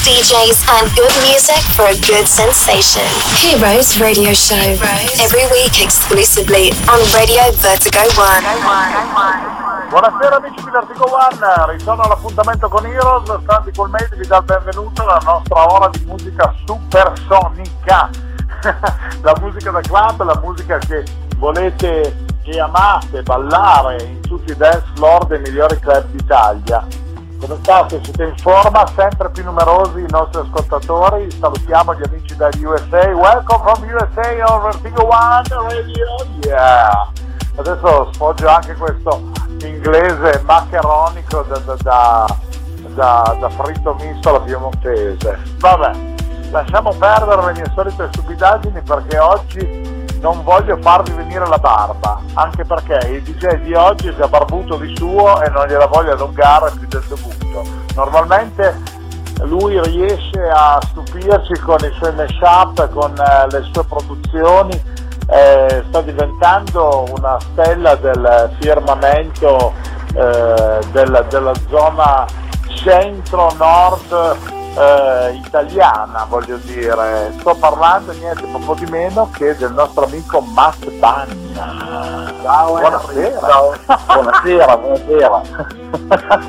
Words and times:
DJs, 0.00 0.64
and 0.80 0.88
good 0.96 1.12
music 1.28 1.60
for 1.76 1.84
a 1.84 1.96
good 2.08 2.26
sensation. 2.26 3.04
Heroes 3.36 4.00
Radio 4.00 4.32
Show. 4.32 4.56
Every 5.20 5.44
week 5.52 5.84
exclusively 5.84 6.72
on 6.88 7.00
Radio 7.12 7.44
Vertigo 7.60 8.00
One. 8.16 8.44
Buonasera 9.90 10.36
amici 10.36 10.64
di 10.64 10.70
Vertigo 10.70 11.04
One, 11.04 11.76
ritorno 11.76 12.02
all'appuntamento 12.02 12.68
con 12.68 12.86
Heroes, 12.86 13.28
Sandy 13.46 13.72
Colmedi 13.72 14.16
vi 14.16 14.26
dà 14.26 14.38
il 14.38 14.44
benvenuto 14.44 15.02
alla 15.02 15.20
nostra 15.22 15.70
ora 15.70 15.88
di 15.88 16.02
musica 16.06 16.54
supersonica. 16.64 18.08
la 19.20 19.36
musica 19.40 19.70
da 19.70 19.80
club, 19.80 20.22
la 20.22 20.40
musica 20.42 20.78
che 20.78 21.04
volete 21.36 22.28
che 22.42 22.58
amate 22.58 23.22
ballare 23.22 24.02
in 24.02 24.20
tutti 24.20 24.52
i 24.52 24.56
dance 24.56 24.84
floor 24.94 25.26
dei 25.26 25.40
migliori 25.40 25.78
club 25.78 26.04
d'Italia. 26.06 26.86
Come 27.40 27.56
state? 27.62 28.00
Siete 28.04 28.24
in 28.24 28.36
forma? 28.36 28.86
Sempre 28.94 29.30
più 29.30 29.42
numerosi 29.44 30.00
i 30.00 30.06
nostri 30.10 30.42
ascoltatori. 30.42 31.30
Salutiamo 31.30 31.94
gli 31.94 32.02
amici 32.04 32.36
dagli 32.36 32.62
USA. 32.64 33.06
Welcome 33.08 33.62
from 33.64 33.88
USA 33.88 34.44
on 34.46 34.62
Vertigo 34.62 35.06
One 35.06 35.42
Radio. 35.48 36.06
Yeah! 36.42 37.10
Adesso 37.56 38.10
sfoggio 38.12 38.46
anche 38.46 38.74
questo 38.74 39.22
inglese 39.62 40.42
maccheronico 40.44 41.42
da, 41.48 41.58
da, 41.60 41.76
da, 41.76 42.36
da, 42.94 43.36
da 43.40 43.48
fritto 43.48 43.94
misto 43.94 44.28
alla 44.28 44.40
piemontese. 44.40 45.38
Vabbè, 45.56 45.92
lasciamo 46.50 46.92
perdere 46.92 47.46
le 47.46 47.52
mie 47.52 47.72
solite 47.74 48.06
stupidaggini 48.12 48.82
perché 48.82 49.18
oggi 49.18 49.99
non 50.20 50.42
voglio 50.44 50.76
farvi 50.80 51.12
venire 51.12 51.46
la 51.46 51.58
barba, 51.58 52.20
anche 52.34 52.64
perché 52.64 53.08
il 53.08 53.22
DJ 53.22 53.62
di 53.62 53.74
oggi 53.74 54.08
è 54.08 54.14
già 54.14 54.28
barbuto 54.28 54.76
di 54.76 54.94
suo 54.96 55.42
e 55.42 55.48
non 55.48 55.66
gliela 55.66 55.86
voglio 55.86 56.12
allungare 56.12 56.70
più 56.78 56.86
del 56.86 57.04
dovuto. 57.08 57.64
Normalmente 57.94 58.98
lui 59.42 59.80
riesce 59.80 60.40
a 60.52 60.78
stupirci 60.82 61.58
con 61.60 61.78
i 61.80 61.92
suoi 61.96 62.14
mashup, 62.14 62.90
con 62.90 63.14
eh, 63.16 63.46
le 63.50 63.68
sue 63.72 63.84
produzioni, 63.84 64.82
eh, 65.26 65.84
sta 65.88 66.02
diventando 66.02 67.06
una 67.16 67.38
stella 67.40 67.94
del 67.94 68.50
firmamento 68.60 69.72
eh, 70.14 70.80
della, 70.92 71.22
della 71.22 71.52
zona 71.68 72.26
centro-nord 72.74 74.58
eh, 74.76 75.34
italiana, 75.34 76.26
voglio 76.28 76.56
dire. 76.58 77.32
Sto 77.38 77.54
parlando 77.54 78.12
niente 78.12 78.46
poco 78.46 78.74
di 78.74 78.86
meno 78.90 79.30
che 79.30 79.56
del 79.56 79.72
nostro 79.72 80.04
amico 80.04 80.40
Matt 80.40 80.88
Bagna. 80.98 82.32
Ciao, 82.42 82.78
buonasera. 82.78 83.40
Ciao. 83.40 83.74
buonasera, 84.06 84.76
buonasera. 84.76 85.42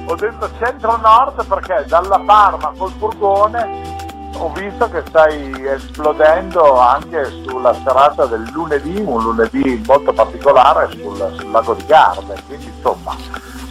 Ho 0.06 0.16
detto 0.16 0.50
centro-nord 0.60 1.46
perché 1.46 1.86
dalla 1.88 2.22
Parma 2.26 2.74
col 2.78 2.92
furgone 2.98 3.90
ho 4.38 4.52
visto 4.54 4.90
che 4.90 5.04
stai 5.08 5.68
esplodendo 5.68 6.80
anche 6.80 7.26
sulla 7.44 7.74
serata 7.84 8.26
del 8.26 8.50
lunedì, 8.52 9.00
un 9.00 9.22
lunedì 9.22 9.84
molto 9.86 10.14
particolare 10.14 10.90
sul, 10.92 11.34
sul 11.38 11.52
lago 11.52 11.74
di 11.76 11.86
Garda, 11.86 12.34
quindi 12.48 12.72
insomma 12.76 13.16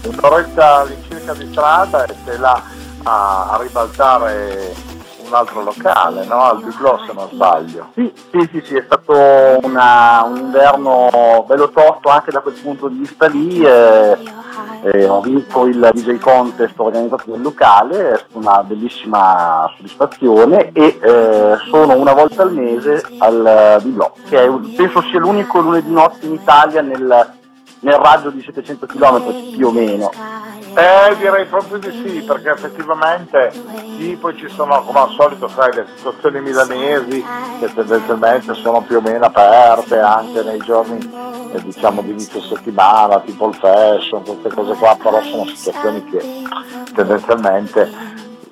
un'oretta 0.04 0.80
all'incirca 0.80 1.34
di 1.34 1.48
strada 1.50 2.04
e 2.04 2.14
sei 2.24 2.38
là 2.38 2.62
a, 3.04 3.50
a 3.50 3.58
ribaltare 3.60 4.74
un 5.30 5.34
altro 5.34 5.62
locale, 5.62 6.24
no? 6.26 6.40
al 6.42 6.62
Biglo 6.62 7.00
se 7.06 7.12
non 7.12 7.28
sbaglio. 7.30 7.90
Sì, 7.94 8.12
sì, 8.30 8.48
sì, 8.52 8.62
sì, 8.64 8.76
è 8.76 8.82
stato 8.84 9.14
una, 9.62 10.24
un 10.24 10.36
inverno 10.36 11.44
bello 11.46 11.70
tosto 11.70 12.08
anche 12.08 12.32
da 12.32 12.40
quel 12.40 12.58
punto 12.60 12.88
di 12.88 12.98
vista 12.98 13.26
lì. 13.26 13.62
Eh, 13.62 14.38
eh, 14.82 15.06
ho 15.06 15.20
vinto 15.20 15.66
il 15.66 15.90
DJ 15.92 16.18
Contest 16.18 16.78
organizzato 16.78 17.24
nel 17.26 17.42
locale, 17.42 18.12
è 18.12 18.16
stata 18.16 18.38
una 18.38 18.62
bellissima 18.62 19.70
soddisfazione 19.76 20.72
e 20.72 20.98
eh, 21.00 21.56
sono 21.68 21.96
una 21.96 22.14
volta 22.14 22.42
al 22.42 22.54
mese 22.54 23.04
al 23.18 23.78
Biglo, 23.82 24.14
che 24.28 24.42
è, 24.42 24.50
penso 24.76 25.02
sia 25.02 25.18
l'unico 25.18 25.60
lunedì 25.60 25.90
notte 25.90 26.24
in 26.24 26.32
Italia 26.32 26.80
nel, 26.80 27.32
nel 27.80 27.94
raggio 27.94 28.30
di 28.30 28.42
700 28.42 28.86
km 28.86 29.52
più 29.54 29.66
o 29.66 29.70
meno. 29.70 30.10
Eh, 30.72 31.16
direi 31.16 31.46
proprio 31.46 31.78
di 31.78 31.90
sì, 31.90 32.22
perché 32.22 32.50
effettivamente 32.50 33.50
sì, 33.98 34.16
poi 34.20 34.36
ci 34.36 34.48
sono 34.48 34.82
come 34.82 35.00
al 35.00 35.10
solito, 35.10 35.48
sai, 35.48 35.74
le 35.74 35.86
situazioni 35.96 36.40
milanesi 36.40 37.24
che 37.58 37.74
tendenzialmente 37.74 38.54
sono 38.54 38.80
più 38.82 38.98
o 38.98 39.00
meno 39.00 39.24
aperte 39.24 39.98
anche 39.98 40.42
nei 40.42 40.58
giorni 40.58 40.98
eh, 41.52 41.62
diciamo 41.62 42.02
di 42.02 42.10
inizio 42.10 42.40
settimana, 42.40 43.20
tipo 43.20 43.48
il 43.48 43.54
fashion, 43.56 44.22
queste 44.22 44.48
cose 44.50 44.74
qua, 44.74 44.96
però 45.02 45.20
sono 45.22 45.44
situazioni 45.46 46.04
che 46.04 46.22
tendenzialmente 46.94 47.90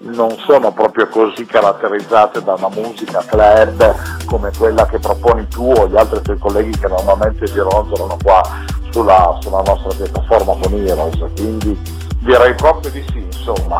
non 0.01 0.37
sono 0.39 0.73
proprio 0.73 1.09
così 1.09 1.45
caratterizzate 1.45 2.43
da 2.43 2.55
una 2.55 2.69
musica 2.69 3.23
club 3.27 3.95
come 4.27 4.51
quella 4.57 4.87
che 4.87 4.99
proponi 4.99 5.47
tu 5.49 5.71
o 5.71 5.89
gli 5.89 5.97
altri 5.97 6.23
tuoi 6.23 6.39
colleghi 6.39 6.79
che 6.79 6.89
normalmente 6.89 7.47
si 7.47 7.59
ronzolano 7.59 8.17
qua 8.23 8.43
sulla, 8.91 9.37
sulla 9.41 9.63
nostra 9.63 9.95
piattaforma 9.97 10.55
con 10.61 10.73
Heroes, 10.73 11.19
quindi 11.37 12.07
direi 12.29 12.55
proprio 12.55 12.91
di 12.91 13.03
sì, 13.11 13.19
insomma. 13.21 13.79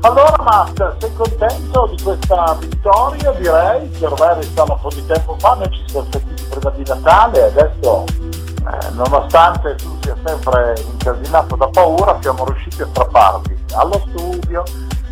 Allora 0.00 0.36
Matt, 0.42 0.96
sei 0.98 1.12
contento 1.14 1.92
di 1.94 2.02
questa 2.02 2.56
vittoria? 2.58 3.30
Direi 3.32 3.90
che 3.90 4.06
ormai 4.06 4.36
restava 4.36 4.72
un 4.72 4.80
po' 4.80 4.88
di 4.88 5.04
tempo 5.04 5.36
fa, 5.38 5.54
noi 5.54 5.70
ci 5.70 5.82
siamo 5.86 6.06
sentiti 6.10 6.42
prima 6.48 6.70
di 6.70 6.82
Natale 6.86 7.38
e 7.38 7.42
adesso, 7.42 8.04
eh, 8.06 8.90
nonostante 8.92 9.74
tu 9.76 9.98
sia 10.00 10.16
sempre 10.24 10.74
incasinato 10.92 11.56
da 11.56 11.68
paura, 11.68 12.18
siamo 12.22 12.44
riusciti 12.46 12.80
a 12.80 12.86
strapparti 12.86 13.54
allo 13.74 14.02
studio, 14.08 14.62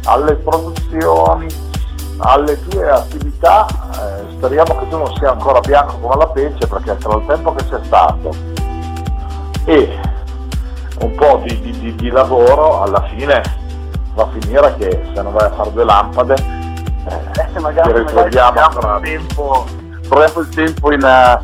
alle 0.04 0.34
produzioni, 0.36 1.47
alle 2.19 2.69
tue 2.69 2.91
attività. 2.91 3.66
Eh, 3.66 4.30
speriamo 4.36 4.78
che 4.78 4.88
tu 4.88 4.97
non 4.97 5.14
sia 5.16 5.32
ancora 5.32 5.60
bianco 5.60 5.98
come 5.98 6.16
la 6.16 6.26
pece 6.28 6.66
perché 6.66 6.97
tra 6.97 7.14
il 7.16 7.26
tempo 7.26 7.53
che 7.54 7.64
c'è 7.69 7.80
stato 7.84 8.30
e 9.64 10.00
un 11.00 11.14
po' 11.14 11.42
di, 11.44 11.60
di, 11.60 11.94
di, 11.94 12.10
lavoro, 12.10 12.82
alla 12.82 13.03
fine 13.14 13.42
va 14.14 14.22
a 14.25 14.28
finire 14.38 14.75
che 14.76 15.10
se 15.14 15.22
non 15.22 15.32
vai 15.32 15.47
a 15.47 15.53
fare 15.53 15.72
due 15.72 15.84
lampade 15.84 16.34
eh, 17.04 17.60
magari, 17.60 17.92
ci 17.92 17.98
ritroviamo 17.98 18.60
ancora 18.60 19.00
tempo, 19.00 19.66
troviamo 20.08 20.41
il 20.41 20.48
tempo 20.48 20.92
in, 20.92 21.03
eh, 21.03 21.41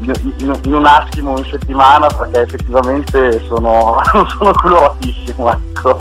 in, 0.00 0.60
in, 0.64 0.74
un 0.74 0.86
attimo, 0.86 1.36
in 1.38 1.44
settimana, 1.44 2.06
perché 2.06 2.42
effettivamente 2.42 3.44
sono, 3.46 4.00
sono 4.38 4.52
coloratissimo. 4.52 5.50
Ecco. 5.50 5.96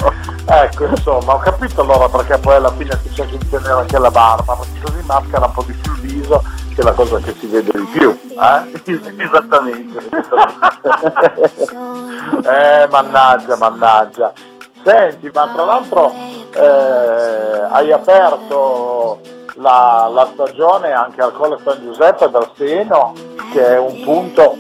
ecco, 0.46 0.86
insomma, 0.86 1.34
ho 1.34 1.40
capito 1.40 1.82
allora 1.82 2.08
perché 2.10 2.38
poi 2.38 2.56
alla 2.56 2.72
fine 2.72 2.98
si 3.02 3.14
cerca 3.14 3.36
di 3.36 3.50
tenere 3.50 3.74
anche 3.74 3.98
la 3.98 4.12
barba, 4.12 4.56
perché 4.56 4.80
così 4.84 5.06
maschera 5.06 5.46
un 5.46 5.52
po' 5.52 5.64
di 5.64 5.74
più 5.74 5.92
il 5.94 6.02
viso 6.02 6.44
che 6.74 6.82
è 6.82 6.84
la 6.84 6.94
cosa 6.94 7.18
che 7.20 7.34
si 7.40 7.48
vede 7.48 7.72
di 7.72 7.86
più. 7.92 8.10
Eh? 8.30 8.82
Esattamente. 9.24 10.00
eh, 12.46 12.88
mannaggia, 12.90 13.56
mannaggia. 13.58 14.34
Senti, 14.84 15.32
ma 15.34 15.50
tra 15.54 15.64
l'altro 15.64 16.14
eh, 16.54 17.68
hai 17.70 17.92
aperto 17.92 19.22
la, 19.56 20.10
la, 20.12 20.30
stagione 20.34 20.92
anche 20.92 21.22
al 21.22 21.32
Colle 21.32 21.58
San 21.64 21.82
Giuseppe 21.82 22.30
dal 22.30 22.50
Seno, 22.56 23.14
che 23.52 23.76
è 23.76 23.80
un 23.80 24.02
punto 24.04 24.58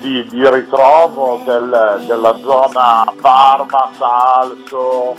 di, 0.00 0.26
di 0.28 0.48
ritrovo 0.48 1.42
del, 1.44 2.04
della 2.06 2.38
zona 2.42 3.04
Parma, 3.20 3.90
Salso, 3.98 5.14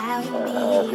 eh, 0.00 0.88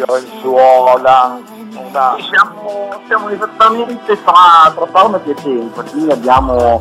siamo, 2.29 2.89
siamo, 3.07 3.29
esattamente 3.29 4.23
tra, 4.23 4.71
tra 4.73 4.85
Parma 4.85 5.17
e 5.17 5.19
Piacenza, 5.19 5.83
quindi 5.83 6.11
abbiamo 6.11 6.79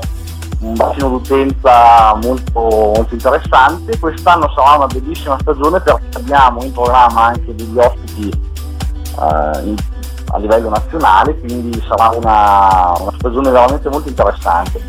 un 0.61 0.75
bacino 0.75 1.11
d'utenza 1.11 2.15
molto, 2.23 2.61
molto, 2.61 3.15
interessante. 3.15 3.99
Quest'anno 3.99 4.51
sarà 4.55 4.77
una 4.77 4.87
bellissima 4.87 5.37
stagione 5.41 5.81
perché 5.81 6.19
abbiamo 6.19 6.63
in 6.63 6.73
programma 6.73 7.27
anche 7.27 7.55
degli 7.55 7.79
ospiti 7.79 8.29
eh, 8.29 9.61
in, 9.65 9.77
a 10.33 10.39
livello 10.39 10.71
nazionale, 10.71 11.39
quindi 11.39 11.85
sarà 11.87 12.09
una, 12.17 12.95
una 12.99 13.13
stagione 13.19 13.51
veramente 13.51 13.89
molto 13.91 14.09
interessante. 14.09 14.81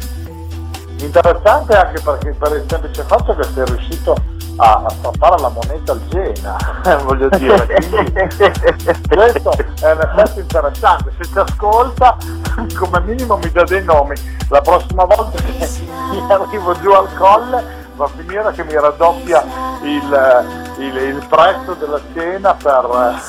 Interessante 1.00 1.76
anche 1.76 2.02
perché 2.02 2.32
per 2.32 2.54
il 2.54 2.64
semplice 2.68 3.04
fatto 3.04 3.36
che 3.36 3.44
sei 3.44 3.66
riuscito 3.66 4.16
a, 4.58 4.84
a 4.86 4.90
strappare 4.90 5.42
la 5.42 5.50
moneta 5.50 5.92
al 5.92 6.02
Gena, 6.08 6.58
voglio 7.04 7.30
dire. 7.30 7.66
Quindi, 7.66 8.12
questo 9.10 9.52
è 9.82 9.92
un 9.92 10.02
effetto 10.02 10.40
interessante. 10.40 11.12
Se 11.20 11.32
ti 11.32 11.40
ascolta, 11.40 12.18
come 12.78 13.00
minimo 13.02 13.38
mi 13.38 13.52
dà 13.52 13.64
dei 13.64 13.84
nomi. 13.84 14.16
La 14.50 14.62
prossima 14.62 15.06
volta 15.06 15.42
che 15.42 15.68
mi 16.12 16.32
arrivo 16.32 16.74
giù 16.80 16.92
al 16.92 17.08
colle 17.18 17.84
va 17.96 18.06
a 18.06 18.10
finire 18.16 18.52
che 18.52 18.64
mi 18.64 18.74
raddoppia 18.74 19.44
il, 19.82 20.46
il, 20.78 20.96
il 20.96 21.26
prezzo 21.28 21.74
della 21.74 22.00
cena 22.14 22.54
per, 22.54 23.20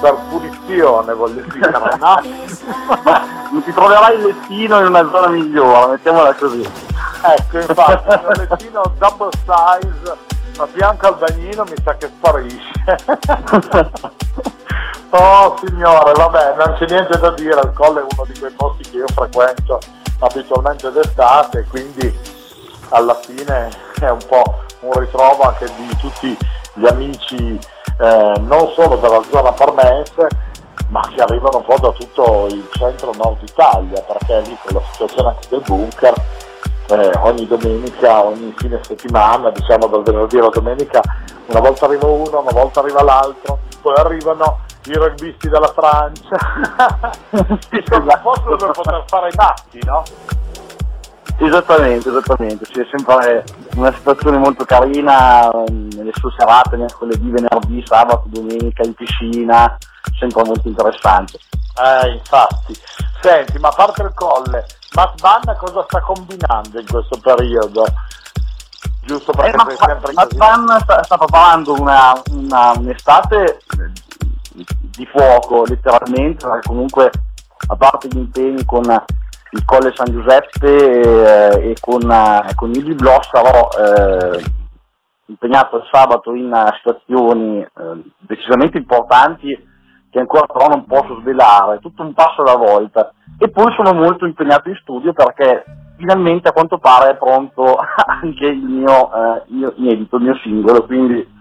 per 0.00 0.16
punizione, 0.28 1.14
voglio 1.14 1.42
dire, 1.52 1.70
no? 1.98 3.60
ti 3.62 3.72
troverai 3.72 4.16
il 4.16 4.22
lettino 4.24 4.80
in 4.80 4.86
una 4.86 5.08
zona 5.10 5.28
migliore, 5.28 5.92
mettiamola 5.92 6.34
così. 6.34 6.85
Ecco, 7.34 7.58
infatti, 7.58 8.08
un 8.08 8.46
lettino 8.48 8.92
double 8.98 9.30
size, 9.32 10.16
a 10.58 10.66
fianco 10.66 11.06
al 11.06 11.16
bagnino 11.16 11.64
mi 11.64 11.74
sa 11.82 11.96
che 11.96 12.08
sparisce. 12.08 12.74
Oh 15.10 15.56
signore, 15.64 16.12
vabbè, 16.12 16.56
non 16.58 16.74
c'è 16.76 16.86
niente 16.86 17.16
da 17.18 17.30
dire, 17.30 17.60
il 17.60 17.72
Colle 17.74 18.00
è 18.00 18.02
uno 18.02 18.24
di 18.26 18.38
quei 18.38 18.50
posti 18.50 18.82
che 18.90 18.96
io 18.98 19.06
frequento 19.14 19.78
abitualmente 20.18 20.90
d'estate, 20.90 21.64
quindi 21.70 22.12
alla 22.90 23.14
fine 23.14 23.70
è 24.00 24.10
un 24.10 24.18
po' 24.26 24.64
un 24.80 24.92
ritrovo 24.98 25.42
anche 25.44 25.66
di 25.76 25.96
tutti 25.96 26.36
gli 26.74 26.86
amici 26.86 27.58
eh, 27.98 28.32
non 28.40 28.70
solo 28.74 28.96
della 28.96 29.22
zona 29.30 29.52
parmense, 29.52 30.28
ma 30.88 31.00
che 31.14 31.22
arrivano 31.22 31.58
un 31.58 31.64
po' 31.64 31.78
da 31.78 31.92
tutto 31.92 32.46
il 32.50 32.68
centro 32.72 33.12
nord 33.14 33.42
Italia, 33.42 34.00
perché 34.02 34.40
lì 34.40 34.56
con 34.62 34.74
la 34.74 34.82
situazione 34.90 35.28
anche 35.28 35.46
del 35.48 35.62
bunker, 35.64 36.14
eh, 36.88 37.12
ogni 37.18 37.46
domenica, 37.46 38.24
ogni 38.24 38.54
fine 38.56 38.80
settimana, 38.82 39.50
diciamo 39.50 39.86
dal 39.86 40.02
venerdì 40.02 40.38
alla 40.38 40.48
domenica, 40.48 41.00
una 41.46 41.60
volta 41.60 41.86
arriva 41.86 42.06
uno, 42.06 42.40
una 42.40 42.52
volta 42.52 42.80
arriva 42.80 43.02
l'altro, 43.02 43.58
poi 43.80 43.94
arrivano 43.96 44.60
i 44.86 44.94
rugbisti 44.94 45.48
dalla 45.48 45.72
Francia, 45.72 46.36
che 47.68 47.82
sono 47.86 48.20
posto 48.22 48.56
dove 48.56 48.72
poter 48.72 49.04
fare 49.06 49.28
i 49.28 49.34
matti, 49.36 49.80
no? 49.84 50.02
Esattamente, 51.38 52.08
esattamente, 52.08 52.64
sì, 52.64 52.80
è 52.80 52.86
sempre 52.90 53.44
una 53.74 53.92
situazione 53.92 54.38
molto 54.38 54.64
carina 54.64 55.50
mm, 55.70 55.90
nelle 55.96 56.12
sue 56.14 56.32
serate, 56.38 56.76
mercoledì, 56.76 57.28
venerdì, 57.28 57.84
sabato, 57.84 58.24
domenica, 58.26 58.82
in 58.84 58.94
piscina, 58.94 59.76
sempre 60.18 60.44
molto 60.44 60.66
interessante. 60.66 61.38
Eh, 61.78 62.12
infatti. 62.12 62.74
Senti, 63.20 63.58
ma 63.58 63.68
a 63.68 63.72
parte 63.72 64.02
il 64.02 64.12
colle, 64.14 64.64
Matt 64.96 65.20
Banna 65.20 65.54
cosa 65.56 65.84
sta 65.86 66.00
combinando 66.00 66.80
in 66.80 66.86
questo 66.86 67.18
periodo? 67.20 67.84
Giusto 69.04 69.30
perché 69.32 69.54
eh, 69.54 69.64
sei 69.68 69.76
sempre 69.76 70.12
Matt 70.14 70.34
Banna 70.36 70.78
sta, 70.78 71.02
sta 71.02 71.18
preparando 71.18 71.74
una, 71.74 72.14
una, 72.30 72.72
un'estate 72.78 73.58
di 74.54 75.04
fuoco, 75.04 75.66
letteralmente, 75.66 76.46
comunque 76.62 77.10
a 77.68 77.76
parte 77.76 78.08
gli 78.08 78.16
impegni 78.16 78.64
con 78.64 78.84
il 79.50 79.64
Colle 79.66 79.92
San 79.94 80.10
Giuseppe 80.10 81.50
eh, 81.52 81.70
e 81.70 81.76
con, 81.78 82.10
eh, 82.10 82.54
con 82.54 82.70
il 82.70 82.82
Biblò 82.82 83.20
sarò 83.22 83.68
eh, 83.78 84.42
impegnato 85.26 85.76
il 85.76 85.88
sabato 85.92 86.32
in 86.34 86.50
situazioni 86.78 87.60
eh, 87.60 88.02
decisamente 88.20 88.78
importanti 88.78 89.74
che 90.16 90.20
ancora 90.20 90.46
però 90.46 90.68
non 90.68 90.86
posso 90.86 91.20
svelare, 91.20 91.78
tutto 91.80 92.02
un 92.02 92.14
passo 92.14 92.40
alla 92.40 92.56
volta. 92.56 93.12
E 93.38 93.50
poi 93.50 93.70
sono 93.74 93.92
molto 93.92 94.24
impegnato 94.24 94.70
in 94.70 94.76
studio 94.76 95.12
perché 95.12 95.64
finalmente 95.98 96.48
a 96.48 96.52
quanto 96.52 96.78
pare 96.78 97.10
è 97.10 97.16
pronto 97.16 97.76
anche 98.06 98.46
il 98.46 98.62
mio, 98.62 99.12
eh, 99.12 99.42
mio 99.48 99.74
inedito, 99.76 100.16
il 100.16 100.22
mio 100.22 100.34
singolo, 100.36 100.86
quindi 100.86 101.34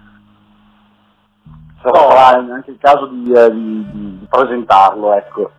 sarà 1.82 2.06
oh. 2.06 2.52
anche 2.52 2.72
il 2.72 2.78
caso 2.78 3.06
di, 3.06 3.32
eh, 3.32 3.50
di, 3.50 3.88
di 3.92 4.28
presentarlo, 4.30 5.14
ecco. 5.14 5.52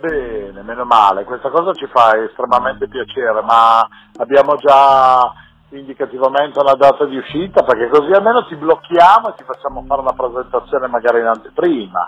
Bene, 0.00 0.62
meno 0.62 0.84
male, 0.84 1.24
questa 1.24 1.50
cosa 1.50 1.72
ci 1.74 1.86
fa 1.86 2.16
estremamente 2.16 2.88
piacere, 2.88 3.40
ma 3.42 3.86
abbiamo 4.16 4.54
già 4.56 5.32
indicativamente 5.70 6.58
una 6.60 6.74
data 6.74 7.04
di 7.04 7.16
uscita 7.16 7.62
perché 7.62 7.88
così 7.88 8.10
almeno 8.12 8.46
ci 8.46 8.56
blocchiamo 8.56 9.28
e 9.28 9.34
ci 9.36 9.44
facciamo 9.44 9.84
fare 9.86 10.00
una 10.00 10.12
presentazione 10.12 10.86
magari 10.88 11.20
in 11.20 11.26
anteprima. 11.26 12.06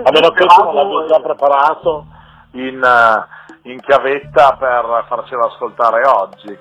A 0.00 0.10
meno 0.10 0.30
che 0.30 0.46
tu 0.46 0.62
non 0.62 0.74
l'abbia 0.74 1.06
già 1.06 1.20
preparato 1.20 2.06
in, 2.52 2.82
eh, 2.82 3.70
in, 3.70 3.80
chiavetta 3.80 4.56
per 4.58 5.04
farcelo 5.08 5.46
ascoltare 5.46 6.06
oggi. 6.06 6.58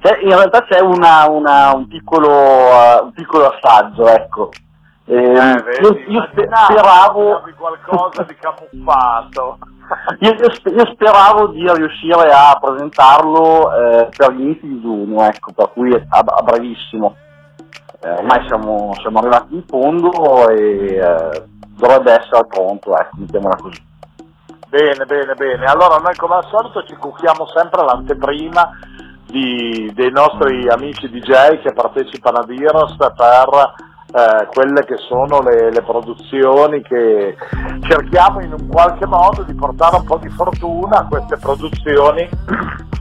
C'è, 0.00 0.18
in 0.22 0.30
realtà 0.30 0.64
c'è 0.64 0.80
una, 0.80 1.28
una, 1.28 1.72
un, 1.74 1.86
piccolo, 1.86 2.28
uh, 2.28 3.04
un 3.04 3.12
piccolo 3.12 3.48
assaggio, 3.48 4.08
ecco. 4.08 4.50
Eh, 5.04 5.14
eh, 5.14 5.62
vedi, 5.62 5.86
io, 6.08 6.12
io 6.12 6.28
speravo 6.32 7.42
qualcosa 7.56 8.24
di 8.24 8.34
camuffato. 8.34 9.58
io, 10.20 10.32
io, 10.32 10.92
speravo 10.92 11.48
di 11.48 11.72
riuscire 11.72 12.30
a 12.32 12.58
presentarlo 12.60 13.72
eh, 13.72 14.08
per 14.16 14.32
gli 14.32 14.40
inizi 14.40 14.66
di 14.66 14.80
giugno, 14.80 15.22
ecco, 15.22 15.52
per 15.52 15.70
cui 15.72 15.94
a, 15.94 16.18
a 16.18 16.42
brevissimo. 16.42 17.16
Eh, 18.00 18.10
ormai 18.10 18.44
siamo, 18.48 18.92
siamo, 19.00 19.20
arrivati 19.20 19.54
in 19.54 19.64
fondo 19.66 20.48
e 20.48 21.00
dovrebbe 21.82 22.12
essere 22.12 22.46
pronto, 22.46 22.96
ecco, 22.96 23.16
mettiamola 23.16 23.56
così. 23.56 23.90
Bene, 24.68 25.04
bene, 25.04 25.34
bene. 25.34 25.64
Allora 25.64 25.96
noi 25.96 26.14
come 26.16 26.36
al 26.36 26.46
solito 26.48 26.84
ci 26.84 26.94
cucchiamo 26.94 27.46
sempre 27.46 27.84
l'anteprima 27.84 28.70
di, 29.26 29.90
dei 29.92 30.10
nostri 30.10 30.68
amici 30.68 31.10
DJ 31.10 31.60
che 31.60 31.72
partecipano 31.72 32.38
a 32.38 32.46
Diros 32.46 32.96
per 32.96 33.74
eh, 34.14 34.46
quelle 34.54 34.84
che 34.84 34.96
sono 35.08 35.42
le, 35.42 35.70
le, 35.72 35.82
produzioni 35.82 36.82
che 36.82 37.36
cerchiamo 37.88 38.40
in 38.40 38.52
un 38.52 38.68
qualche 38.68 39.06
modo 39.06 39.42
di 39.42 39.54
portare 39.54 39.96
un 39.96 40.04
po' 40.04 40.18
di 40.18 40.28
fortuna 40.30 41.00
a 41.00 41.06
queste 41.06 41.36
produzioni 41.36 42.28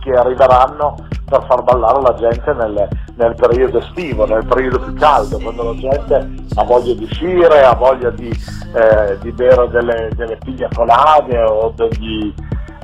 che 0.01 0.11
arriveranno 0.11 0.95
per 1.31 1.45
far 1.47 1.63
ballare 1.63 2.01
la 2.01 2.13
gente 2.15 2.53
nel, 2.53 2.89
nel 3.15 3.35
periodo 3.35 3.77
estivo, 3.77 4.25
nel 4.25 4.45
periodo 4.45 4.79
più 4.79 4.93
caldo, 4.95 5.39
quando 5.39 5.63
la 5.63 5.79
gente 5.79 6.29
ha 6.55 6.63
voglia 6.65 6.93
di 6.93 7.03
uscire, 7.05 7.63
ha 7.63 7.73
voglia 7.73 8.09
di, 8.09 8.27
eh, 8.27 9.17
di 9.21 9.31
bere 9.31 9.69
delle, 9.69 10.11
delle 10.13 10.37
piglia 10.43 10.67
colade 10.75 11.41
o 11.41 11.71
degli, 11.73 12.33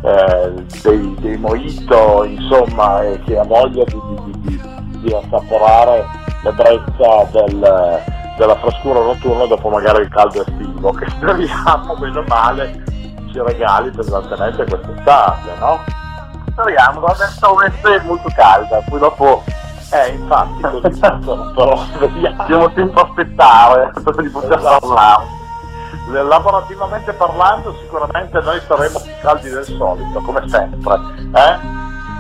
eh, 0.02 0.54
dei, 0.82 1.16
dei 1.20 1.38
mojito, 1.38 2.24
insomma, 2.24 3.04
e 3.04 3.20
che 3.26 3.38
ha 3.38 3.44
voglia 3.44 3.84
di, 3.84 4.02
di, 4.24 4.62
di, 5.02 5.14
assaporare 5.14 6.06
l'ebbrezza 6.44 7.28
del, 7.34 8.02
della 8.38 8.56
frescura 8.56 9.02
notturna 9.02 9.46
dopo 9.46 9.68
magari 9.68 10.04
il 10.04 10.10
caldo 10.10 10.40
estivo, 10.40 10.92
che 10.92 11.10
speriamo 11.10 11.98
bene 12.00 12.18
o 12.18 12.24
male 12.28 12.84
ci 13.30 13.42
regali 13.42 13.92
pesantemente 13.92 14.64
quest'estate, 14.64 15.52
no? 15.60 15.97
Speriamo, 16.58 17.06
adesso 17.06 17.62
è 17.62 18.02
molto 18.02 18.30
calda, 18.34 18.82
poi 18.90 18.98
dopo 18.98 19.44
eh, 19.92 20.10
infatti, 20.10 20.62
così 20.62 21.00
però 21.00 21.86
vediamo. 22.00 22.36
Dobbiamo 22.38 22.72
sempre 22.74 23.02
aspettare 23.02 23.92
di 24.24 24.30
poter 24.30 24.58
esatto. 24.58 24.88
parlare. 24.88 25.26
Lavorativamente 26.10 27.14
parlando, 27.14 27.76
sicuramente 27.80 28.42
noi 28.42 28.60
saremo 28.66 29.00
più 29.00 29.12
caldi 29.22 29.50
del 29.50 29.66
solito, 29.66 30.20
come 30.22 30.50
sempre. 30.50 30.96
Eh? 31.36 31.60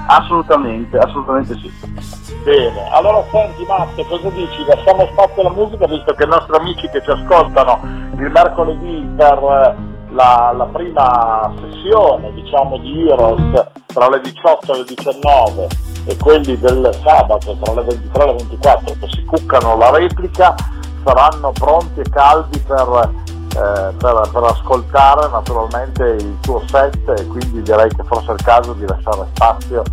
Assolutamente, 0.05 0.97
assolutamente 0.99 1.55
sì. 1.55 2.35
Bene, 2.43 2.89
allora 2.91 3.23
senti 3.31 3.65
Matte, 3.65 4.05
cosa 4.05 4.29
dici? 4.29 4.63
Lasciamo 4.65 5.07
spazio 5.13 5.41
alla 5.41 5.49
musica 5.49 5.87
visto 5.87 6.13
che 6.13 6.23
i 6.23 6.27
nostri 6.27 6.55
amici 6.55 6.87
che 6.89 7.01
ci 7.01 7.09
ascoltano 7.09 7.79
il 7.83 8.29
mercoledì 8.29 9.13
per 9.17 9.37
eh, 9.37 9.96
la, 10.09 10.53
la 10.55 10.65
prima 10.65 11.53
sessione 11.59 12.31
diciamo 12.33 12.77
di 12.77 13.09
Heroes 13.09 13.67
tra 13.85 14.09
le 14.09 14.21
18 14.21 14.73
e 14.73 14.77
le 14.77 14.83
19 14.83 15.67
e 16.05 16.17
quelli 16.17 16.57
del 16.57 16.89
sabato 17.03 17.57
tra 17.61 17.73
le 17.73 17.83
23 17.83 18.23
e 18.23 18.25
le 18.25 18.33
24 18.33 18.95
che 18.99 19.07
si 19.09 19.25
cuccano 19.25 19.77
la 19.77 19.91
replica 19.91 20.55
saranno 21.03 21.51
pronti 21.51 21.99
e 21.99 22.09
caldi 22.09 22.59
per 22.59 23.25
eh, 23.47 23.93
per, 23.97 24.29
per, 24.31 24.43
ascoltare 24.43 25.29
naturalmente 25.29 26.03
il 26.03 26.37
tuo 26.41 26.61
set 26.67 27.09
e 27.17 27.25
quindi 27.27 27.61
direi 27.63 27.89
che 27.89 28.03
forse 28.03 28.31
è 28.31 28.33
il 28.33 28.43
caso 28.43 28.73
di 28.73 28.85
lasciare 28.85 29.25
spazio 29.33 29.83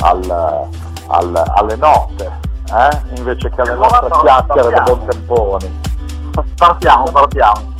al, 0.00 0.68
al, 1.08 1.42
alle 1.54 1.76
note 1.76 2.50
eh? 2.72 3.16
invece 3.16 3.50
che 3.50 3.60
alle 3.60 3.74
nostre 3.74 4.08
chiacchiere 4.22 4.68
dei 4.68 4.82
buon 4.82 5.04
temponi. 5.06 5.80
Partiamo, 6.56 7.04
partiamo. 7.10 7.74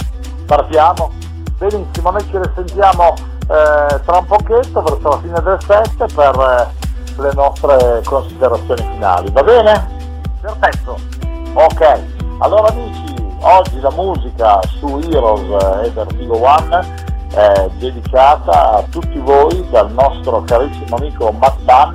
Partiamo? 0.46 1.21
Benissimo, 1.62 2.10
noi 2.10 2.26
ci 2.28 2.36
risentiamo 2.36 3.14
eh, 3.42 4.00
tra 4.04 4.18
un 4.18 4.26
pochetto 4.26 4.82
verso 4.82 5.08
la 5.08 5.18
fine 5.18 5.40
del 5.42 5.58
set 5.64 6.12
per 6.12 6.34
eh, 6.36 7.22
le 7.22 7.30
nostre 7.34 8.02
considerazioni 8.04 8.82
finali, 8.82 9.30
va 9.30 9.42
bene? 9.44 9.88
Perfetto. 10.40 10.98
Ok, 11.54 12.00
allora 12.38 12.66
amici 12.66 13.14
Oggi 13.44 13.80
la 13.80 13.90
musica 13.92 14.58
su 14.78 14.98
Heroes 15.08 15.84
e 15.84 15.90
Vertigo 15.90 16.40
One 16.40 16.94
è 17.32 17.70
dedicata 17.78 18.72
a 18.72 18.82
tutti 18.88 19.18
voi 19.18 19.64
dal 19.70 19.92
nostro 19.92 20.42
carissimo 20.42 20.96
amico 20.96 21.30
Matt 21.30 21.60
Ban, 21.60 21.92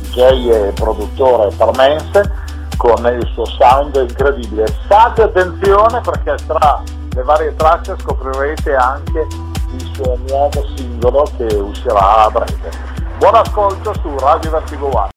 DJ 0.00 0.48
e 0.48 0.72
produttore 0.74 1.50
parmense, 1.56 2.32
con 2.76 3.06
il 3.06 3.28
suo 3.32 3.44
sound 3.44 3.94
incredibile. 3.94 4.66
State 4.84 5.22
attenzione 5.22 6.00
perché 6.00 6.34
tra 6.46 6.82
le 7.14 7.22
varie 7.22 7.54
tracce 7.56 7.96
scoprirete 8.00 8.74
anche 8.74 9.26
il 9.72 9.90
suo 9.94 10.16
nuovo 10.28 10.64
singolo 10.76 11.30
che 11.36 11.44
uscirà 11.54 12.24
a 12.24 12.30
breve. 12.30 12.70
Buon 13.18 13.34
ascolto 13.34 13.92
su 14.00 14.16
Radio 14.18 14.50
Vertigo 14.50 14.94
One. 14.94 15.10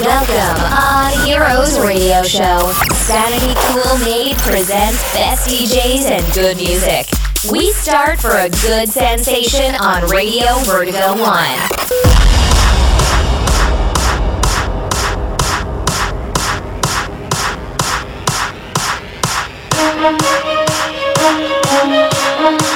Welcome 0.00 0.60
on 0.72 1.12
Heroes 1.26 1.78
Radio 1.78 2.22
Show. 2.22 2.70
Sanity 2.92 3.54
Cool 3.54 3.98
Made 4.04 4.36
presents 4.42 5.02
best 5.14 5.48
DJs 5.48 6.10
and 6.10 6.32
good 6.34 6.56
music. 6.56 7.06
We 7.50 7.72
start 7.72 8.18
for 8.18 8.32
a 8.32 8.50
good 8.50 8.88
sensation 8.88 9.74
on 9.76 10.06
Radio 10.08 10.58
Vertigo 10.64 11.14
1. 11.14 11.76
Thank 21.88 22.75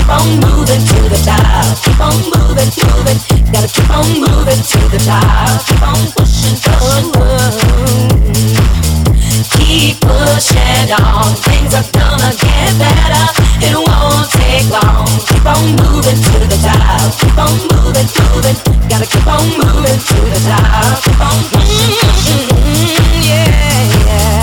Keep 0.00 0.08
on 0.16 0.40
moving 0.40 0.80
to 0.80 1.00
the 1.12 1.20
top. 1.28 1.76
Keep 1.84 2.00
on 2.00 2.16
moving, 2.32 2.72
moving. 2.88 3.20
Gotta 3.52 3.68
keep 3.68 3.90
on 3.92 4.08
moving 4.16 4.56
to 4.56 4.80
the 4.88 4.96
top. 5.04 5.60
Keep 5.68 5.82
on 5.84 6.00
pushing, 6.16 6.56
pushing. 6.56 7.68
Keep 9.60 10.00
pushing 10.00 10.88
on. 10.96 11.36
Things 11.44 11.76
are 11.76 11.84
gonna 11.92 12.32
get 12.32 12.72
better. 12.80 13.28
It 13.60 13.76
won't 13.76 14.24
take 14.40 14.72
long. 14.72 15.04
Keep 15.28 15.44
on 15.44 15.68
moving 15.84 16.16
to 16.16 16.48
the 16.48 16.58
top. 16.64 17.12
Keep 17.20 17.36
on 17.36 17.52
moving, 17.68 18.08
moving. 18.08 18.56
Gotta 18.88 19.04
keep 19.04 19.26
on 19.28 19.44
moving 19.52 20.00
to 20.00 20.16
the 20.32 20.40
top. 20.48 20.96
Keep 21.04 21.20
on 21.20 21.36
pushing, 21.52 21.92
pushing. 22.00 22.48
Yeah, 23.28 23.84
yeah. 24.08 24.39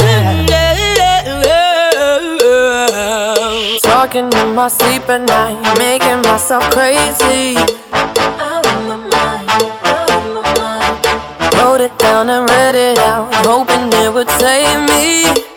Talking 4.17 4.39
in 4.39 4.55
my 4.55 4.67
sleep 4.67 5.07
at 5.09 5.21
night, 5.29 5.77
making 5.77 6.21
myself 6.23 6.63
crazy. 6.71 7.55
Out 7.93 8.65
of 8.65 8.87
my 8.89 8.97
mind, 9.13 9.47
wrote 11.53 11.81
it 11.81 11.95
down 11.99 12.27
and 12.27 12.49
read 12.49 12.73
it 12.73 12.97
out, 12.97 13.31
hoping 13.45 13.93
it 13.93 14.11
would 14.11 14.29
save 14.41 14.89
me. 14.89 15.56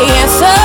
the 0.00 0.12
answer. 0.14 0.59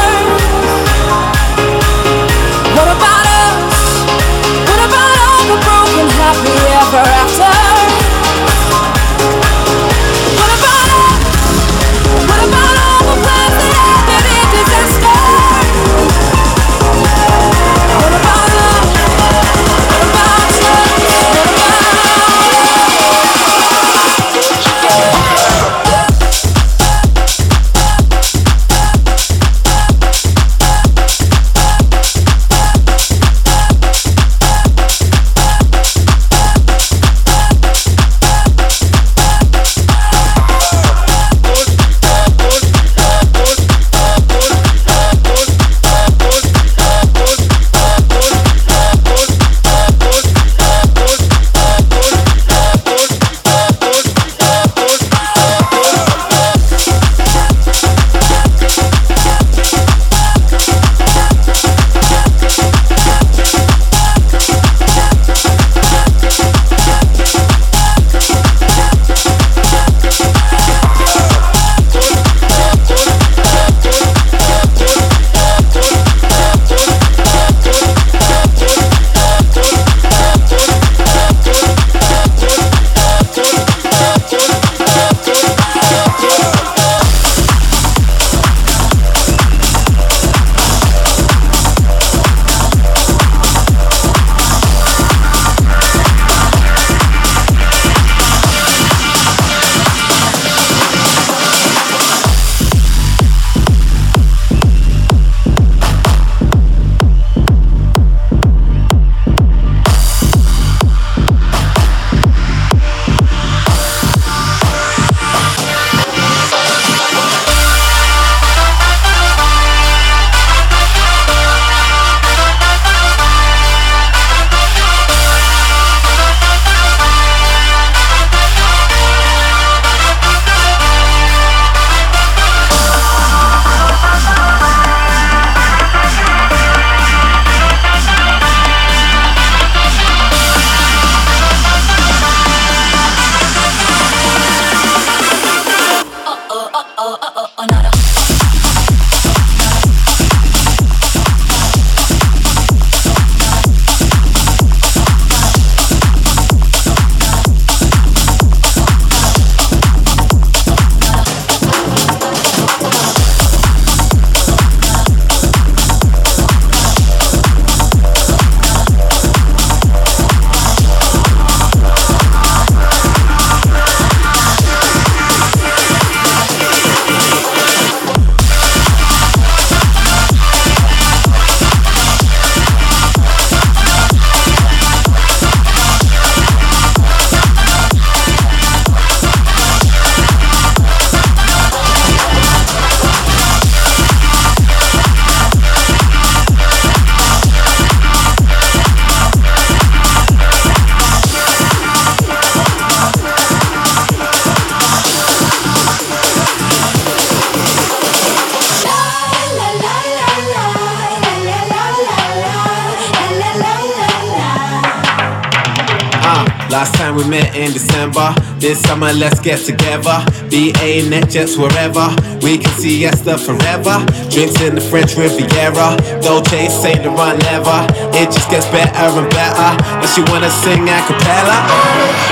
We 217.15 217.27
met 217.29 217.55
in 217.55 217.71
December. 217.71 218.35
This 218.59 218.81
summer, 218.81 219.11
let's 219.13 219.39
get 219.39 219.59
together. 219.59 220.23
BA, 220.51 221.07
NetJets, 221.07 221.57
wherever. 221.57 222.07
We 222.43 222.57
can 222.57 222.71
siesta 222.75 223.37
forever. 223.37 224.05
Drinks 224.29 224.59
in 224.61 224.75
the 224.75 224.81
French 224.81 225.15
Riviera. 225.15 225.97
Dolce, 226.21 226.67
Saint 226.67 227.05
Laurent 227.05 227.41
leather. 227.43 227.87
It 228.19 228.31
just 228.31 228.49
gets 228.49 228.67
better 228.67 229.07
and 229.19 229.29
better. 229.29 229.71
And 229.81 230.09
she 230.09 230.21
wanna 230.31 230.49
sing 230.49 230.83
a 230.83 230.97
cappella. 231.07 231.57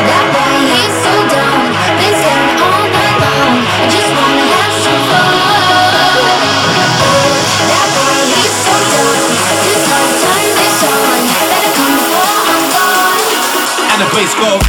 That 0.07 0.25
boy, 0.35 0.59
he's 0.75 0.95
so 1.03 1.35
dumb. 1.35 1.42
And 14.15 14.19
the 14.19 14.21
bass 14.21 14.35
go. 14.35 14.59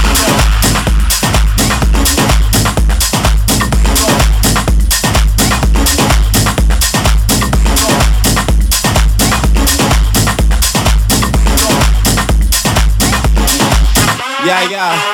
Yeah, 14.47 14.68
yeah, 14.70 15.14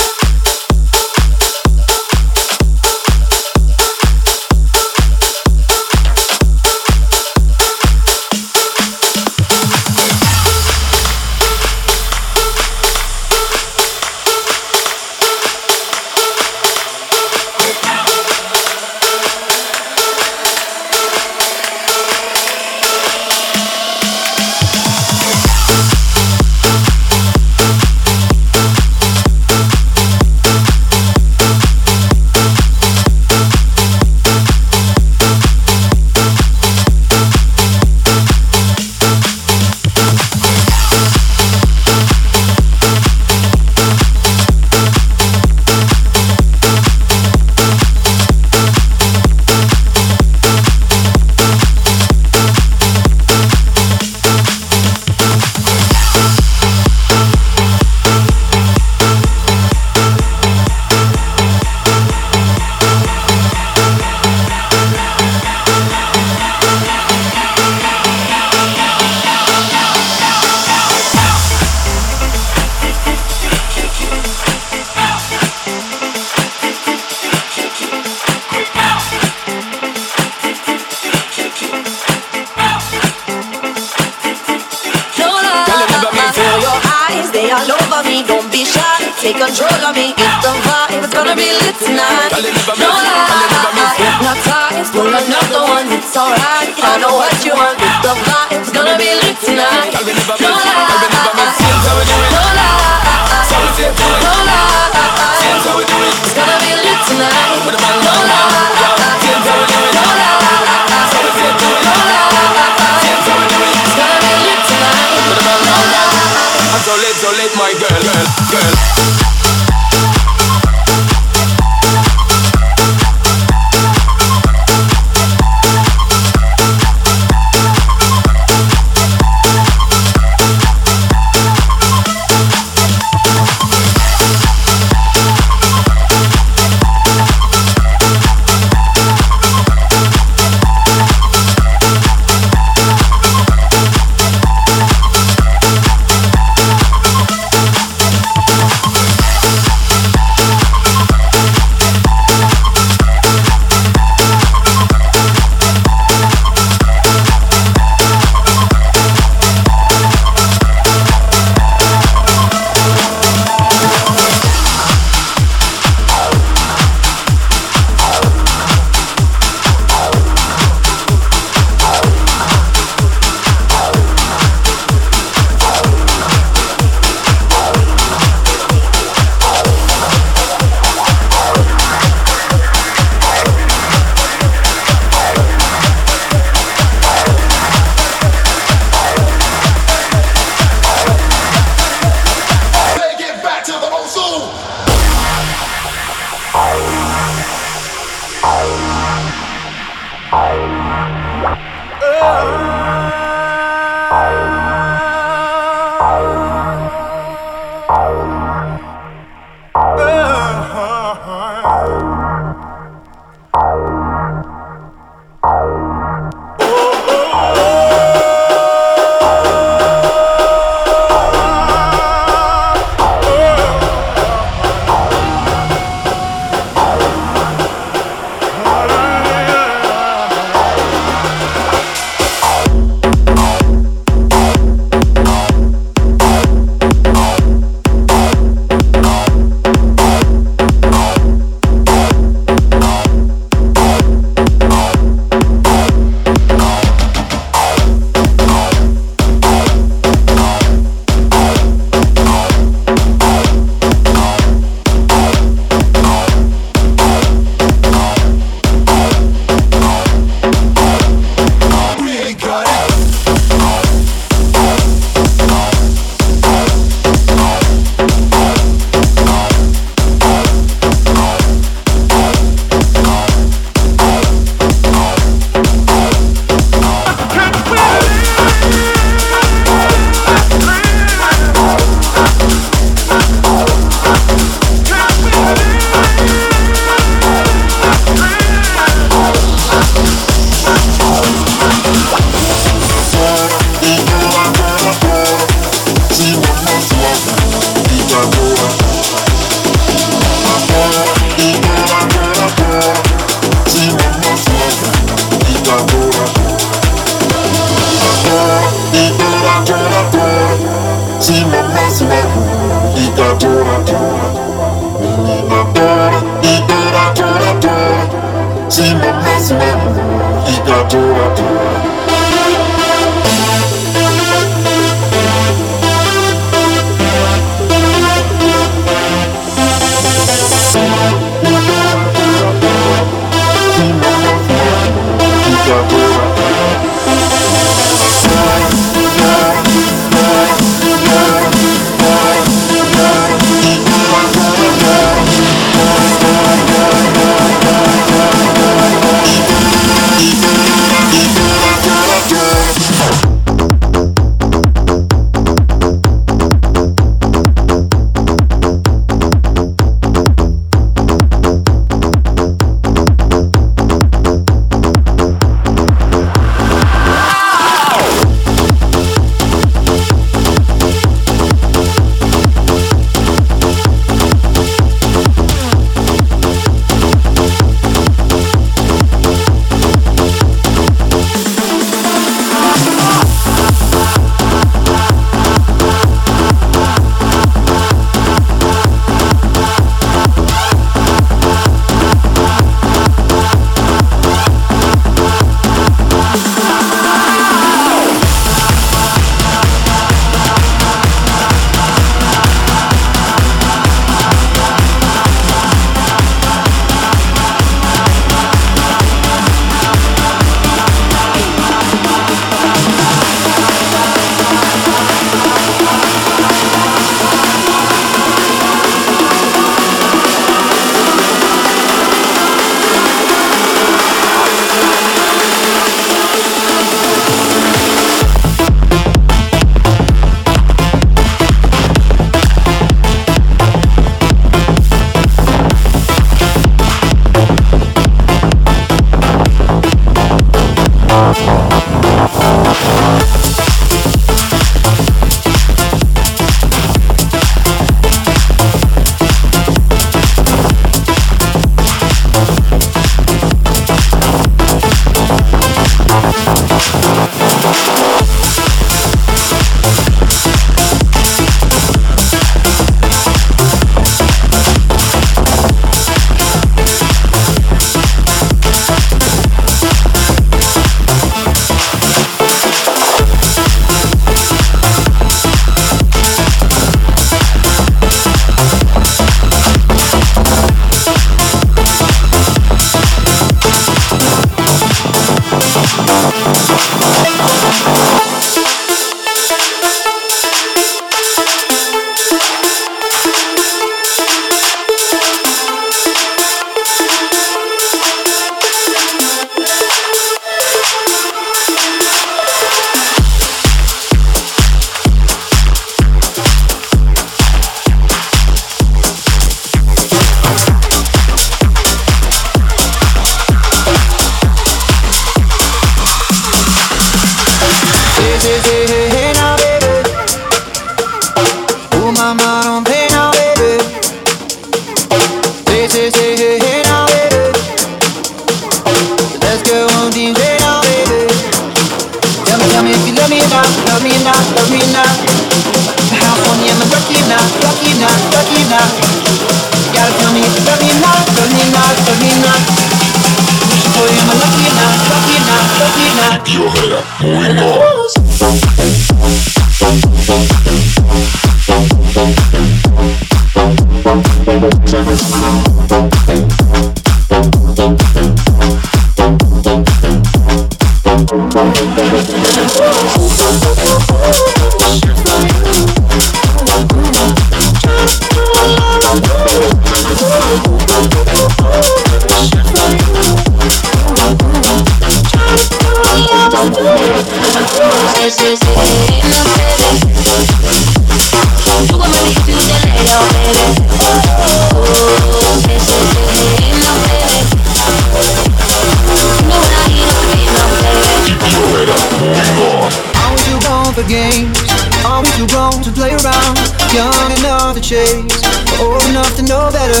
young 596.96 597.30
enough 597.36 597.74
to 597.76 597.80
change, 597.80 598.32
old 598.80 599.04
enough 599.10 599.36
to 599.36 599.42
know 599.42 599.68
better. 599.70 600.00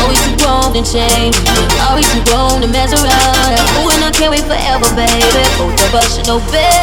Always 0.00 0.20
too 0.24 0.36
grown 0.40 0.72
to 0.72 0.80
change, 0.80 1.36
always 1.84 2.08
too 2.12 2.24
grown 2.24 2.62
to 2.62 2.68
mess 2.68 2.92
around. 2.96 3.60
Ooh, 3.84 3.92
and 3.92 4.04
I 4.04 4.10
can't 4.10 4.30
wait 4.32 4.44
forever, 4.48 4.88
baby. 4.96 5.44
Both 5.60 5.84
of 5.84 5.94
us 5.94 6.16
should 6.16 6.26
know 6.26 6.40
better. 6.50 6.74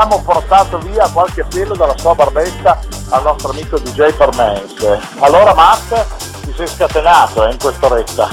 Abbiamo 0.00 0.22
portato 0.22 0.78
via 0.78 1.08
qualche 1.12 1.44
pelo 1.44 1.74
dalla 1.74 1.96
sua 1.98 2.14
barbetta 2.14 2.80
al 3.10 3.22
nostro 3.22 3.50
amico 3.50 3.78
DJ 3.78 4.12
Permense. 4.14 4.98
Allora 5.18 5.52
Matt, 5.52 5.94
ti 6.42 6.52
sei 6.56 6.66
scatenato 6.66 7.46
eh, 7.46 7.52
in 7.52 7.58
quest'oretta. 7.58 8.28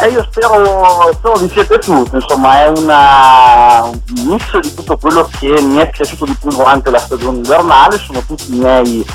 E 0.00 0.08
io 0.08 0.24
spero, 0.30 1.12
spero 1.12 1.34
vi 1.34 1.48
sia 1.48 1.64
piaciuto, 1.64 2.16
insomma 2.16 2.62
è 2.62 2.68
una, 2.68 3.82
un 3.84 4.00
mix 4.26 4.58
di 4.58 4.74
tutto 4.74 4.96
quello 4.96 5.28
che 5.38 5.60
mi 5.60 5.78
è 5.78 5.90
piaciuto 5.90 6.24
di 6.26 6.36
più 6.40 6.50
durante 6.50 6.90
la 6.90 6.98
stagione 6.98 7.38
invernale, 7.38 7.98
sono 7.98 8.20
tutti 8.26 8.54
i 8.54 8.58
miei 8.58 9.06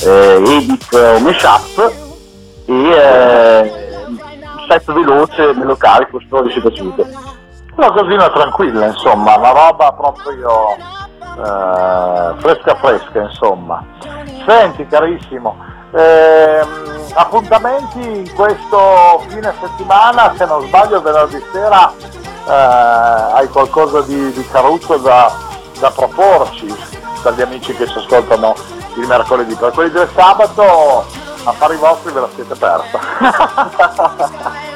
eh, 0.00 0.42
edit 0.46 0.92
o 0.94 1.18
mashup 1.18 1.92
e 2.66 2.90
eh, 2.90 3.72
set 4.68 4.92
veloce 4.92 5.52
me 5.52 5.64
lo 5.64 5.76
carico, 5.76 6.20
spero 6.20 6.42
vi 6.42 6.52
sia 6.52 6.60
piaciuto. 6.60 7.06
Una 7.76 7.90
cosina 7.90 8.30
tranquilla, 8.30 8.86
insomma, 8.86 9.36
una 9.36 9.50
roba 9.50 9.92
proprio 9.92 10.76
eh, 11.36 12.34
fresca 12.38 12.74
fresca, 12.76 13.20
insomma. 13.20 13.84
Senti 14.46 14.86
carissimo, 14.86 15.56
ehm, 15.92 17.12
appuntamenti 17.14 18.00
in 18.00 18.34
questo 18.34 19.22
fine 19.28 19.52
settimana, 19.60 20.34
se 20.36 20.44
non 20.46 20.66
sbaglio 20.66 21.00
venerdì 21.00 21.42
sera 21.52 21.92
eh, 22.46 22.52
hai 22.52 23.48
qualcosa 23.48 24.02
di, 24.02 24.32
di 24.32 24.46
caruccio 24.48 24.98
da, 24.98 25.32
da 25.78 25.90
proporci 25.90 26.72
dagli 27.22 27.40
amici 27.40 27.74
che 27.74 27.86
ci 27.86 27.98
ascoltano 27.98 28.54
il 28.96 29.06
mercoledì. 29.06 29.54
Per 29.54 29.72
quelli 29.72 29.90
del 29.90 30.08
sabato, 30.14 31.06
affari 31.44 31.76
vostri 31.76 32.12
ve 32.12 32.20
la 32.20 32.28
siete 32.34 32.54
persa. 32.54 34.62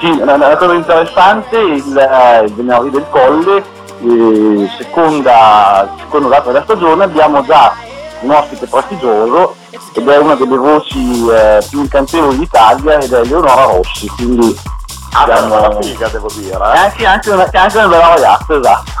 Sì, 0.00 0.10
una, 0.10 0.56
cosa 0.56 0.74
interessante, 0.74 1.56
il, 1.56 2.42
il 2.44 2.52
venerdì 2.52 2.90
del 2.90 3.06
Colle, 3.08 3.62
eh, 4.02 4.70
seconda, 4.78 5.94
secondo 5.98 6.28
dato 6.28 6.50
della 6.50 6.64
stagione, 6.64 7.04
abbiamo 7.04 7.44
già 7.44 7.74
un 8.20 8.30
ospite 8.30 8.66
prestigioso 8.66 9.54
ed 9.92 10.08
è 10.08 10.16
una 10.18 10.34
delle 10.34 10.56
voci 10.56 11.26
eh, 11.28 11.64
più 11.68 11.80
incantevoli 11.80 12.38
d'Italia 12.38 12.98
ed 12.98 13.12
è 13.12 13.24
Leonora 13.24 13.64
Rossi, 13.64 14.08
quindi 14.08 14.48
beh, 14.48 15.36
siamo- 15.36 15.58
una 15.66 15.80
figa 15.80 16.08
devo 16.08 16.28
dire. 16.34 16.56
eh. 16.56 16.78
anche, 16.78 17.06
anche 17.06 17.30
una, 17.30 17.48
anche 17.52 17.78
una 17.78 17.88
bella 17.88 18.08
ragazza, 18.14 18.54
esatto. 18.56 18.92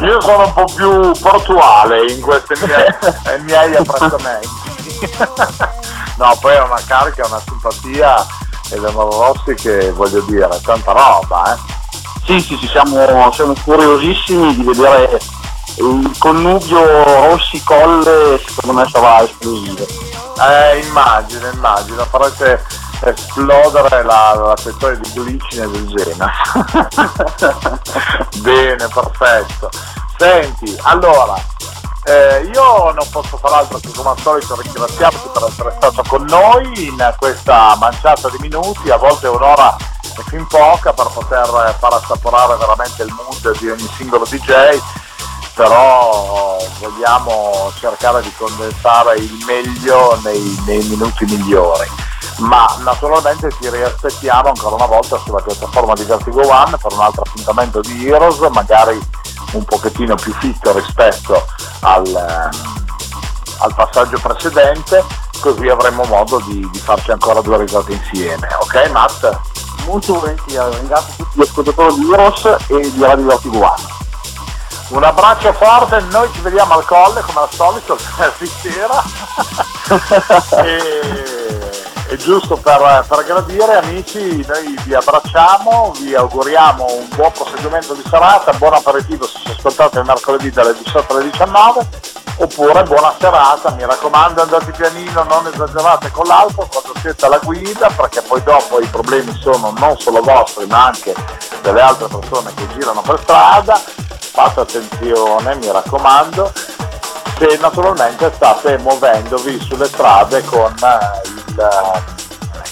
Io 0.04 0.20
sono 0.20 0.44
un 0.46 0.52
po' 0.52 0.64
più 0.74 1.12
portuale 1.20 2.10
in 2.10 2.20
questi 2.20 2.54
miei, 2.66 3.40
miei 3.42 3.76
apprezzamenti. 3.76 4.48
no, 6.16 6.36
poi 6.40 6.54
è 6.54 6.60
una 6.62 6.80
carica, 6.86 7.26
una 7.26 7.40
simpatia 7.46 8.26
e 8.70 8.78
Leonora 8.80 9.26
Rossi 9.28 9.54
che 9.54 9.90
voglio 9.92 10.20
dire, 10.22 10.48
tanta 10.64 10.92
roba, 10.92 11.54
eh. 11.54 11.82
Sì, 12.24 12.40
sì, 12.40 12.56
sì, 12.56 12.66
siamo, 12.68 13.30
siamo 13.32 13.52
curiosissimi 13.64 14.56
di 14.56 14.62
vedere 14.62 15.20
il 15.76 16.10
connubio 16.18 17.28
Rossi-Colle, 17.28 18.40
secondo 18.42 18.80
me 18.80 18.88
sarà 18.88 19.22
esplosivo. 19.22 19.86
Eh, 20.38 20.78
immagino, 20.86 21.50
immagino, 21.50 22.02
farete 22.06 22.64
esplodere 23.00 24.02
la, 24.04 24.34
la 24.36 24.56
settore 24.56 24.98
di 25.00 25.10
glicine 25.10 25.68
del 25.68 25.86
Gena. 25.86 26.32
Bene, 28.40 28.88
perfetto. 28.88 29.68
Senti, 30.16 30.74
allora, 30.82 31.34
eh, 32.04 32.50
io 32.54 32.92
non 32.92 33.06
posso 33.10 33.36
far 33.36 33.52
altro 33.52 33.78
che 33.78 33.90
come 33.94 34.10
al 34.10 34.18
solito 34.20 34.58
ringraziarti 34.58 35.28
per 35.30 35.44
essere 35.46 35.74
stato 35.76 36.02
con 36.08 36.24
noi 36.24 36.86
in 36.86 37.14
questa 37.18 37.76
manciata 37.78 38.30
di 38.30 38.38
minuti, 38.40 38.90
a 38.90 38.96
volte 38.96 39.28
un'ora 39.28 39.76
è 40.20 40.24
fin 40.28 40.46
poca 40.46 40.92
per 40.92 41.08
poter 41.12 41.76
far 41.78 41.94
assaporare 41.94 42.56
veramente 42.56 43.02
il 43.02 43.12
mood 43.12 43.58
di 43.58 43.70
ogni 43.70 43.88
singolo 43.96 44.24
DJ, 44.24 44.78
però 45.54 46.58
vogliamo 46.80 47.72
cercare 47.78 48.22
di 48.22 48.32
condensare 48.36 49.16
il 49.16 49.44
meglio 49.46 50.18
nei, 50.22 50.62
nei 50.66 50.82
minuti 50.84 51.24
migliori. 51.24 51.88
Ma 52.38 52.66
naturalmente 52.80 53.48
ti 53.60 53.70
riaspettiamo 53.70 54.48
ancora 54.48 54.74
una 54.74 54.86
volta 54.86 55.18
sulla 55.18 55.40
piattaforma 55.40 55.94
di 55.94 56.02
Vertigo 56.02 56.46
One 56.46 56.76
per 56.76 56.92
un 56.92 57.00
altro 57.00 57.22
appuntamento 57.26 57.80
di 57.80 58.08
Heroes, 58.08 58.38
magari 58.50 58.98
un 59.52 59.64
pochettino 59.64 60.16
più 60.16 60.32
fitto 60.34 60.72
rispetto 60.72 61.46
al, 61.80 62.06
ehm, 62.06 62.84
al 63.58 63.74
passaggio 63.74 64.18
precedente, 64.20 65.04
così 65.40 65.68
avremo 65.68 66.02
modo 66.04 66.40
di, 66.40 66.68
di 66.70 66.78
farci 66.78 67.12
ancora 67.12 67.40
due 67.40 67.58
risate 67.58 67.92
insieme. 67.92 68.48
Ok 68.60 68.90
Matt? 68.90 69.40
Molto 69.84 70.18
volentieri, 70.18 70.76
ringrazio 70.76 71.14
tutti 71.16 71.38
gli 71.38 71.42
ascoltatori 71.42 71.94
di 71.94 72.12
Heroes 72.12 72.44
e 72.68 72.90
di 72.90 73.02
Radio 73.02 73.26
Vertigo 73.26 73.58
One. 73.58 73.92
Un 74.88 75.02
abbraccio 75.02 75.52
forte, 75.52 76.00
noi 76.10 76.28
ci 76.32 76.40
vediamo 76.40 76.74
al 76.74 76.84
colle 76.84 77.20
come 77.22 77.40
al 77.40 77.50
solito 77.50 77.96
venerdì 78.16 78.46
sera. 78.46 79.02
e, 80.64 81.70
e 82.08 82.16
giusto 82.16 82.56
per, 82.56 83.04
per 83.08 83.24
gradire 83.24 83.76
amici, 83.76 84.44
noi 84.46 84.78
vi 84.84 84.94
abbracciamo, 84.94 85.92
vi 85.98 86.14
auguriamo 86.14 86.84
un 86.84 87.08
buon 87.14 87.32
proseguimento 87.32 87.94
di 87.94 88.02
serata, 88.08 88.52
buon 88.52 88.74
aperitivo 88.74 89.26
se 89.26 89.38
ci 89.42 89.50
ascoltate 89.50 90.02
mercoledì 90.02 90.50
dalle 90.50 90.74
18 90.74 91.12
alle 91.12 91.30
19 91.30 92.13
oppure 92.36 92.82
buona 92.82 93.14
serata, 93.18 93.70
mi 93.70 93.84
raccomando 93.84 94.42
andate 94.42 94.72
pianino, 94.72 95.22
non 95.24 95.46
esagerate 95.46 96.10
con 96.10 96.26
l'alcol 96.26 96.68
quando 96.68 96.92
siete 97.00 97.26
alla 97.26 97.38
guida 97.38 97.88
perché 97.90 98.22
poi 98.22 98.42
dopo 98.42 98.80
i 98.80 98.86
problemi 98.86 99.36
sono 99.40 99.72
non 99.76 99.98
solo 99.98 100.20
vostri 100.22 100.66
ma 100.66 100.86
anche 100.86 101.14
delle 101.62 101.80
altre 101.80 102.08
persone 102.08 102.52
che 102.54 102.66
girano 102.76 103.02
per 103.02 103.20
strada, 103.20 103.74
fate 103.76 104.60
attenzione, 104.60 105.54
mi 105.56 105.70
raccomando, 105.70 106.52
se 107.38 107.56
naturalmente 107.60 108.30
state 108.34 108.78
muovendovi 108.78 109.60
sulle 109.60 109.86
strade 109.86 110.44
con 110.44 110.74
eh, 110.82 111.28
il, 111.28 112.23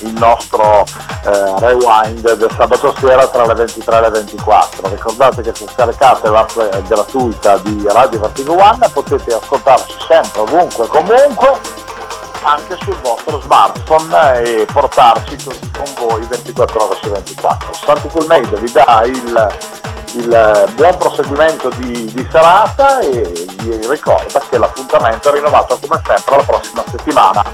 il 0.02 0.12
nostro 0.12 0.84
eh, 1.24 1.58
rewind 1.58 2.34
del 2.34 2.50
sabato 2.56 2.94
sera 2.98 3.26
tra 3.28 3.46
le 3.46 3.54
23 3.54 3.96
e 3.96 4.00
le 4.00 4.10
24. 4.10 4.88
Ricordate 4.88 5.42
che 5.42 5.54
se 5.54 5.66
scaricate 5.72 6.28
l'app 6.28 6.50
gratuita 6.86 7.58
di 7.58 7.84
Radio 7.86 8.20
Vertigo 8.20 8.52
One 8.54 8.88
potete 8.92 9.34
ascoltarci 9.34 9.96
sempre, 10.06 10.40
ovunque, 10.40 10.86
comunque, 10.86 11.60
anche 12.42 12.76
sul 12.82 12.96
vostro 13.02 13.40
smartphone 13.40 14.42
e 14.42 14.66
portarci 14.66 15.36
così 15.44 15.70
con 15.70 16.08
voi 16.08 16.24
24 16.26 16.84
ore 16.84 16.98
su 17.00 17.10
24. 17.10 17.72
Santi 17.72 18.08
Coolmade 18.08 18.56
vi 18.58 18.72
dà 18.72 19.02
il, 19.04 19.56
il 20.14 20.72
buon 20.74 20.96
proseguimento 20.96 21.68
di, 21.76 22.04
di 22.12 22.28
serata 22.30 23.00
e 23.00 23.46
vi 23.58 23.88
ricorda 23.88 24.40
che 24.48 24.58
l'appuntamento 24.58 25.28
è 25.30 25.32
rinnovato 25.32 25.78
come 25.80 26.00
sempre 26.04 26.36
la 26.36 26.42
prossima 26.42 26.84
settimana. 26.90 27.44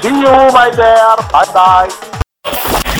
See 0.00 0.08
you 0.08 0.50
my 0.52 0.70
dear, 0.74 1.16
bye 1.30 1.46
bye! 1.52 1.88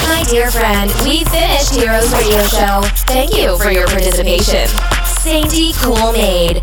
My 0.07 0.25
dear 0.25 0.51
friend, 0.51 0.91
we 1.03 1.25
finished 1.25 1.75
Heroes 1.75 2.13
Radio 2.13 2.45
Show. 2.47 2.83
Thank 3.07 3.35
you 3.35 3.57
for 3.59 3.71
your 3.71 3.87
participation. 3.87 4.69
Sainty 5.23 5.73
Cool 5.81 6.13
Maid 6.13 6.63